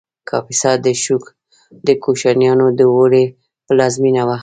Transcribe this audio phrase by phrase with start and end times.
[0.29, 0.71] کاپیسا
[1.87, 3.25] د کوشانیانو د اوړي
[3.67, 4.37] پلازمینه وه